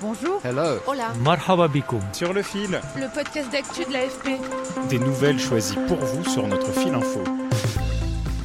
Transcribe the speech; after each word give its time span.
Bonjour. 0.00 0.40
Hello. 0.44 0.78
Hola. 0.86 1.12
Marhaba 1.24 1.66
bikoum. 1.68 2.00
Sur 2.12 2.32
le 2.32 2.42
fil, 2.42 2.80
Le 2.96 3.12
podcast 3.12 3.50
d'actu 3.50 3.84
de 3.84 3.92
l'AFP. 3.92 4.38
des 4.88 4.98
nouvelles 4.98 5.38
choisies 5.40 5.78
pour 5.88 5.96
vous 5.98 6.24
sur 6.24 6.46
notre 6.46 6.72
fil 6.72 6.94
info. 6.94 7.22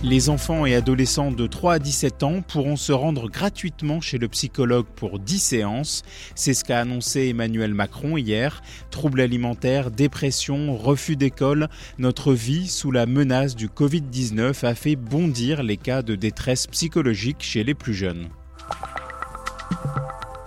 Les 0.04 0.30
enfants 0.30 0.66
et 0.66 0.76
adolescents 0.76 1.32
de 1.32 1.48
3 1.48 1.76
à 1.76 1.80
17 1.80 2.24
ans 2.24 2.42
pourront 2.42 2.76
se 2.76 2.92
rendre 2.92 3.30
gratuitement 3.30 4.02
chez 4.02 4.18
le 4.18 4.28
psychologue 4.28 4.86
pour 4.96 5.18
10 5.20 5.40
séances. 5.40 6.02
C'est 6.36 6.54
ce 6.54 6.64
qu'a 6.66 6.80
annoncé 6.82 7.30
Emmanuel 7.30 7.74
Macron 7.74 8.18
hier. 8.18 8.62
Troubles 8.92 9.22
alimentaires, 9.22 9.92
dépression, 9.92 10.76
refus 10.76 11.16
d'école, 11.16 11.70
notre 12.00 12.34
vie 12.34 12.68
sous 12.68 12.92
la 12.92 13.06
menace 13.06 13.56
du 13.56 13.68
Covid-19 13.70 14.66
a 14.66 14.76
fait 14.76 14.96
bondir 14.98 15.64
les 15.64 15.78
cas 15.78 16.02
de 16.02 16.16
détresse 16.16 16.68
psychologique 16.68 17.38
chez 17.42 17.64
les 17.64 17.74
plus 17.76 17.94
jeunes. 17.94 18.28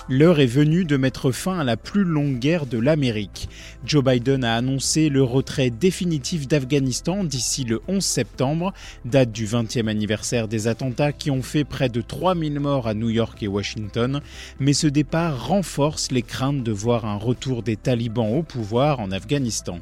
L'heure 0.09 0.39
est 0.39 0.47
venue 0.47 0.85
de 0.85 0.97
mettre 0.97 1.33
fin 1.33 1.59
à 1.59 1.65
la 1.65 1.77
plus 1.77 2.05
longue 2.05 2.39
guerre 2.39 2.67
de 2.67 2.79
l'Amérique. 2.79 3.49
Joe 3.85 4.05
Biden 4.05 4.45
a 4.45 4.55
annoncé 4.55 5.09
le 5.09 5.25
retrait 5.25 5.71
définitif 5.71 6.47
d'Afghanistan 6.47 7.25
d'ici 7.25 7.65
le 7.65 7.81
11 7.89 8.05
septembre, 8.05 8.73
date 9.05 9.33
du 9.33 9.47
20e 9.47 9.89
anniversaire 9.89 10.47
des 10.47 10.69
attentats 10.69 11.11
qui 11.11 11.33
ont 11.33 11.43
fait 11.43 11.65
près 11.65 11.89
de 11.89 12.01
3000 12.01 12.61
morts 12.61 12.87
à 12.87 12.95
New 12.95 13.11
York 13.11 13.43
et 13.43 13.49
Washington. 13.49 14.21
Mais 14.61 14.75
ce 14.75 14.87
départ 14.87 15.49
renforce 15.49 16.13
les 16.13 16.23
craintes 16.23 16.63
de 16.63 16.73
voir 16.73 17.05
un 17.05 17.17
retour 17.17 17.65
des 17.65 17.77
talibans 17.77 18.33
au 18.33 18.45
pouvoir 18.45 19.01
en 19.01 19.11
Afghanistan. 19.11 19.81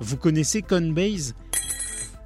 Vous 0.00 0.16
connaissez 0.16 0.60
Coinbase 0.60 1.34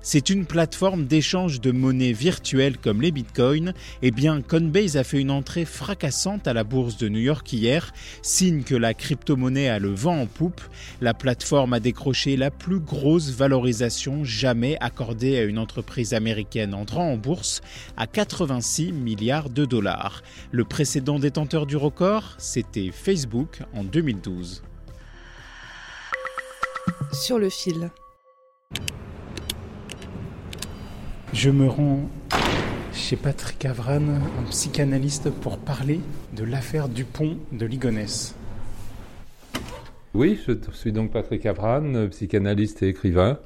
c'est 0.02 0.30
une 0.30 0.46
plateforme 0.46 1.06
d'échange 1.06 1.60
de 1.60 1.72
monnaies 1.72 2.12
virtuelles 2.12 2.78
comme 2.78 3.02
les 3.02 3.10
bitcoins. 3.10 3.74
Eh 4.02 4.10
bien, 4.10 4.40
Coinbase 4.40 4.96
a 4.96 5.04
fait 5.04 5.20
une 5.20 5.30
entrée 5.30 5.64
fracassante 5.64 6.48
à 6.48 6.54
la 6.54 6.64
bourse 6.64 6.96
de 6.96 7.08
New 7.08 7.20
York 7.20 7.52
hier, 7.52 7.92
signe 8.22 8.62
que 8.62 8.74
la 8.74 8.94
crypto-monnaie 8.94 9.68
a 9.68 9.78
le 9.78 9.90
vent 9.90 10.20
en 10.20 10.26
poupe. 10.26 10.62
La 11.00 11.12
plateforme 11.12 11.74
a 11.74 11.80
décroché 11.80 12.36
la 12.36 12.50
plus 12.50 12.80
grosse 12.80 13.30
valorisation 13.30 14.24
jamais 14.24 14.76
accordée 14.80 15.38
à 15.38 15.44
une 15.44 15.58
entreprise 15.58 16.14
américaine 16.14 16.74
entrant 16.74 17.12
en 17.12 17.16
bourse 17.16 17.60
à 17.96 18.06
86 18.06 18.92
milliards 18.92 19.50
de 19.50 19.64
dollars. 19.64 20.22
Le 20.50 20.64
précédent 20.64 21.18
détenteur 21.18 21.66
du 21.66 21.76
record, 21.76 22.34
c'était 22.38 22.90
Facebook 22.90 23.62
en 23.74 23.84
2012. 23.84 24.62
Sur 27.12 27.38
le 27.38 27.50
fil. 27.50 27.90
Je 31.32 31.48
me 31.48 31.68
rends 31.68 32.10
chez 32.92 33.14
Patrick 33.14 33.64
Avran, 33.64 34.02
un 34.02 34.50
psychanalyste, 34.50 35.30
pour 35.30 35.58
parler 35.58 36.00
de 36.34 36.42
l'affaire 36.42 36.88
Dupont 36.88 37.38
de 37.52 37.66
Ligonnès. 37.66 38.34
Oui, 40.12 40.40
je 40.46 40.54
suis 40.72 40.90
donc 40.90 41.12
Patrick 41.12 41.46
Avran, 41.46 42.08
psychanalyste 42.10 42.82
et 42.82 42.88
écrivain, 42.88 43.38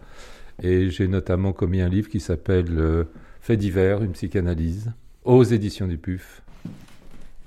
et 0.63 0.89
j'ai 0.89 1.09
notamment 1.09 1.53
commis 1.53 1.83
un 1.83 1.91
livre 1.91 2.09
qui 2.09 2.21
s'appelle 2.21 2.79
euh, 2.79 3.05
Fait 3.43 3.59
divers, 3.59 4.03
une 4.03 4.13
psychanalyse, 4.13 4.91
aux 5.25 5.45
éditions 5.45 5.87
du 5.87 5.99
PUF. 5.99 6.43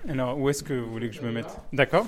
Alors, 0.07 0.39
où 0.39 0.49
est-ce 0.49 0.63
que 0.63 0.73
vous 0.73 0.91
voulez 0.91 1.09
que 1.09 1.15
je 1.15 1.23
me 1.23 1.31
mette? 1.31 1.57
D'accord. 1.73 2.05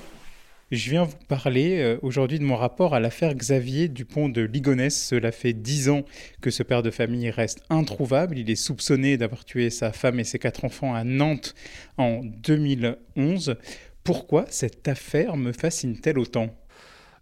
Je 0.71 0.91
viens 0.91 1.03
vous 1.03 1.17
parler 1.27 1.79
euh, 1.79 1.97
aujourd'hui 2.03 2.37
de 2.37 2.43
mon 2.43 2.55
rapport 2.55 2.93
à 2.93 2.99
l'affaire 2.99 3.33
Xavier 3.33 3.87
Dupont 3.87 4.29
de 4.29 4.41
Ligonnès. 4.41 4.95
Cela 4.95 5.31
fait 5.31 5.53
dix 5.53 5.89
ans 5.89 6.03
que 6.41 6.51
ce 6.51 6.61
père 6.61 6.83
de 6.83 6.91
famille 6.91 7.31
reste 7.31 7.63
introuvable. 7.71 8.37
Il 8.37 8.51
est 8.51 8.55
soupçonné 8.55 9.17
d'avoir 9.17 9.45
tué 9.45 9.71
sa 9.71 9.91
femme 9.91 10.19
et 10.19 10.23
ses 10.23 10.37
quatre 10.37 10.65
enfants 10.65 10.93
à 10.93 11.03
Nantes 11.03 11.55
en 11.97 12.21
2011. 12.23 13.55
Pourquoi 14.03 14.45
cette 14.49 14.87
affaire 14.87 15.37
me 15.37 15.53
fascine-t-elle 15.53 16.19
autant? 16.19 16.55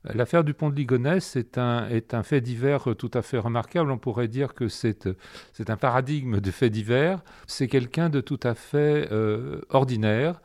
L'affaire 0.03 0.43
du 0.43 0.53
pont 0.53 0.69
de 0.69 0.75
Ligonnès 0.75 1.37
est 1.37 1.57
un, 1.57 1.87
fait 2.23 2.41
divers 2.41 2.95
tout 2.97 3.11
à 3.13 3.21
fait 3.21 3.37
remarquable. 3.37 3.91
On 3.91 3.97
pourrait 3.97 4.27
dire 4.27 4.55
que 4.55 4.67
c'est 4.67 5.07
c'est 5.53 5.69
un 5.69 5.77
paradigme 5.77 6.41
de 6.41 6.51
fait 6.51 6.69
divers. 6.69 7.23
C'est 7.45 7.67
quelqu'un 7.69 8.09
de 8.09 8.19
tout 8.19 8.39
à 8.43 8.55
fait 8.55 9.07
euh, 9.13 9.61
ordinaire. 9.69 10.41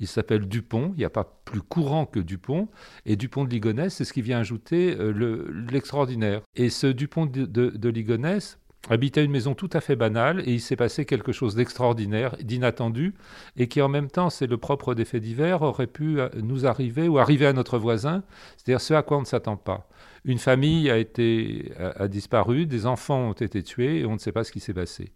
Il 0.00 0.06
s'appelle 0.06 0.46
Dupont, 0.46 0.92
il 0.94 0.98
n'y 0.98 1.04
a 1.04 1.10
pas 1.10 1.40
plus 1.44 1.62
courant 1.62 2.04
que 2.06 2.20
Dupont. 2.20 2.68
Et 3.06 3.16
Dupont 3.16 3.44
de 3.44 3.50
Ligonnès, 3.50 3.94
c'est 3.94 4.04
ce 4.04 4.12
qui 4.12 4.22
vient 4.22 4.38
ajouter 4.38 4.96
euh, 4.98 5.12
le- 5.12 5.50
l'extraordinaire. 5.70 6.42
Et 6.54 6.68
ce 6.70 6.86
Dupont 6.86 7.26
de, 7.26 7.46
de, 7.46 7.70
de 7.70 7.88
Ligonnès 7.88 8.58
habitait 8.88 9.24
une 9.24 9.32
maison 9.32 9.54
tout 9.54 9.70
à 9.72 9.80
fait 9.80 9.96
banale 9.96 10.42
et 10.46 10.52
il 10.52 10.60
s'est 10.60 10.76
passé 10.76 11.06
quelque 11.06 11.32
chose 11.32 11.56
d'extraordinaire, 11.56 12.36
d'inattendu, 12.40 13.14
et 13.56 13.66
qui 13.66 13.82
en 13.82 13.88
même 13.88 14.08
temps, 14.08 14.30
c'est 14.30 14.46
le 14.46 14.58
propre 14.58 14.94
des 14.94 15.04
faits 15.04 15.22
divers, 15.22 15.62
aurait 15.62 15.88
pu 15.88 16.20
euh, 16.20 16.28
nous 16.40 16.66
arriver 16.66 17.08
ou 17.08 17.18
arriver 17.18 17.46
à 17.46 17.52
notre 17.52 17.78
voisin, 17.78 18.22
c'est-à-dire 18.56 18.80
ce 18.80 18.94
à 18.94 19.02
quoi 19.02 19.16
on 19.16 19.20
ne 19.22 19.26
s'attend 19.26 19.56
pas. 19.56 19.88
Une 20.24 20.38
famille 20.38 20.90
a, 20.90 20.98
été, 20.98 21.72
a, 21.78 22.02
a 22.02 22.08
disparu, 22.08 22.66
des 22.66 22.86
enfants 22.86 23.30
ont 23.30 23.32
été 23.32 23.62
tués 23.62 24.00
et 24.00 24.06
on 24.06 24.12
ne 24.14 24.18
sait 24.18 24.32
pas 24.32 24.44
ce 24.44 24.52
qui 24.52 24.60
s'est 24.60 24.74
passé. 24.74 25.10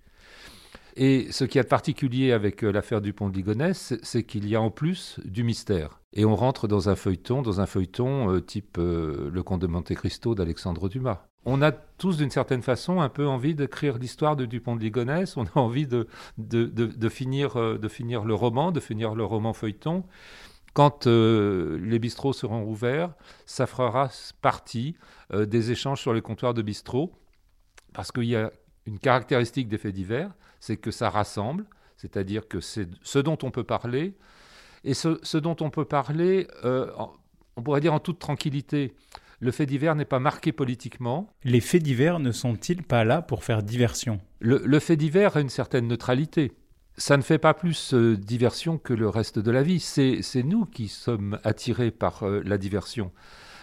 Et 0.96 1.30
ce 1.30 1.44
qui 1.44 1.58
est 1.58 1.64
particulier 1.64 2.32
avec 2.32 2.64
euh, 2.64 2.72
l'affaire 2.72 3.00
du 3.00 3.12
pont 3.12 3.28
de 3.28 3.34
Ligonnès, 3.36 3.94
c'est- 4.02 4.22
qu'il 4.24 4.48
y 4.48 4.56
a 4.56 4.60
en 4.60 4.70
plus 4.70 5.18
du 5.24 5.44
mystère. 5.44 6.00
Et 6.12 6.24
on 6.24 6.34
rentre 6.36 6.66
dans 6.68 6.88
un 6.88 6.96
feuilleton, 6.96 7.42
dans 7.42 7.60
un 7.60 7.66
feuilleton 7.66 8.32
euh, 8.32 8.40
type 8.40 8.76
euh, 8.78 9.30
Le 9.32 9.42
Comte 9.42 9.62
de 9.62 9.66
Monte 9.66 9.94
Cristo 9.94 10.34
d'Alexandre 10.34 10.88
Dumas. 10.88 11.24
On 11.46 11.62
a 11.62 11.72
tous, 11.72 12.18
d'une 12.18 12.30
certaine 12.30 12.62
façon, 12.62 13.00
un 13.00 13.08
peu 13.08 13.26
envie 13.26 13.54
d'écrire 13.54 13.96
l'histoire 13.98 14.36
de 14.36 14.44
Dupont 14.44 14.76
de 14.76 14.82
Ligonnès. 14.82 15.36
On 15.36 15.44
a 15.44 15.58
envie 15.58 15.86
de, 15.86 16.06
de, 16.38 16.64
de- 16.66 16.86
de 16.86 17.08
finir, 17.08 17.54
de 17.78 17.88
finir 17.88 18.24
le 18.24 18.34
roman, 18.34 18.72
de 18.72 18.80
finir 18.80 19.14
le 19.14 19.24
roman 19.24 19.52
feuilleton. 19.54 20.04
Quand 20.74 21.06
les 21.06 21.98
bistrots 21.98 22.32
seront 22.32 22.62
ouverts, 22.64 23.12
ça 23.46 23.66
fera 23.66 24.08
partie 24.40 24.94
des 25.34 25.72
échanges 25.72 26.00
sur 26.00 26.12
les 26.12 26.20
comptoirs 26.20 26.54
de 26.54 26.62
bistrot, 26.62 27.12
parce 27.92 28.12
qu'il 28.12 28.24
y 28.24 28.36
a 28.36 28.52
une 28.86 28.98
caractéristique 28.98 29.68
des 29.68 29.78
faits 29.78 29.94
divers, 29.94 30.30
c'est 30.60 30.76
que 30.76 30.90
ça 30.90 31.10
rassemble, 31.10 31.64
c'est-à-dire 31.96 32.48
que 32.48 32.60
c'est 32.60 32.88
ce 33.02 33.18
dont 33.18 33.38
on 33.42 33.50
peut 33.50 33.64
parler, 33.64 34.14
et 34.84 34.94
ce, 34.94 35.18
ce 35.22 35.38
dont 35.38 35.56
on 35.60 35.70
peut 35.70 35.84
parler, 35.84 36.48
euh, 36.64 36.90
on 37.56 37.62
pourrait 37.62 37.80
dire 37.80 37.94
en 37.94 38.00
toute 38.00 38.18
tranquillité. 38.18 38.94
Le 39.40 39.50
fait 39.50 39.66
divers 39.66 39.94
n'est 39.94 40.04
pas 40.04 40.18
marqué 40.18 40.52
politiquement. 40.52 41.30
Les 41.44 41.60
faits 41.60 41.82
divers 41.82 42.18
ne 42.18 42.32
sont-ils 42.32 42.82
pas 42.82 43.04
là 43.04 43.22
pour 43.22 43.42
faire 43.44 43.62
diversion? 43.62 44.20
Le, 44.40 44.62
le 44.64 44.78
fait 44.78 44.96
divers 44.96 45.36
a 45.36 45.40
une 45.40 45.48
certaine 45.48 45.88
neutralité. 45.88 46.52
Ça 46.96 47.16
ne 47.16 47.22
fait 47.22 47.38
pas 47.38 47.54
plus 47.54 47.94
euh, 47.94 48.16
diversion 48.16 48.76
que 48.76 48.92
le 48.92 49.08
reste 49.08 49.38
de 49.38 49.50
la 49.50 49.62
vie. 49.62 49.80
C'est 49.80 50.20
c'est 50.22 50.42
nous 50.42 50.66
qui 50.66 50.88
sommes 50.88 51.38
attirés 51.44 51.90
par 51.90 52.22
euh, 52.24 52.42
la 52.44 52.58
diversion. 52.58 53.12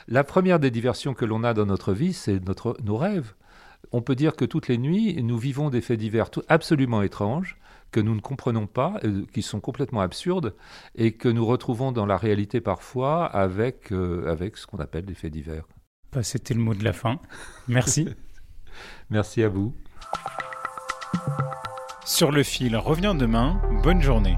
La 0.07 0.23
première 0.23 0.59
des 0.59 0.71
diversions 0.71 1.13
que 1.13 1.25
l'on 1.25 1.43
a 1.43 1.53
dans 1.53 1.65
notre 1.65 1.93
vie, 1.93 2.13
c'est 2.13 2.39
notre, 2.45 2.77
nos 2.83 2.97
rêves. 2.97 3.33
On 3.91 4.01
peut 4.01 4.15
dire 4.15 4.35
que 4.35 4.45
toutes 4.45 4.67
les 4.67 4.77
nuits, 4.77 5.21
nous 5.23 5.37
vivons 5.37 5.69
des 5.69 5.81
faits 5.81 5.99
divers 5.99 6.29
absolument 6.47 7.01
étranges, 7.01 7.57
que 7.91 7.99
nous 7.99 8.15
ne 8.15 8.19
comprenons 8.19 8.67
pas, 8.67 8.99
euh, 9.03 9.25
qui 9.33 9.41
sont 9.41 9.59
complètement 9.59 10.01
absurdes, 10.01 10.55
et 10.95 11.13
que 11.13 11.29
nous 11.29 11.45
retrouvons 11.45 11.91
dans 11.91 12.05
la 12.05 12.17
réalité 12.17 12.59
parfois 12.61 13.25
avec, 13.25 13.91
euh, 13.91 14.29
avec 14.29 14.57
ce 14.57 14.67
qu'on 14.67 14.79
appelle 14.79 15.05
des 15.05 15.13
faits 15.13 15.31
divers. 15.31 15.63
Bah, 16.11 16.23
C'était 16.23 16.53
le 16.53 16.59
mot 16.59 16.73
de 16.73 16.83
la 16.83 16.93
fin. 16.93 17.19
Merci. 17.67 18.09
Merci 19.09 19.43
à 19.43 19.49
vous. 19.49 19.73
Sur 22.05 22.31
le 22.31 22.43
fil, 22.43 22.75
reviens 22.75 23.15
demain. 23.15 23.61
Bonne 23.83 24.01
journée. 24.01 24.37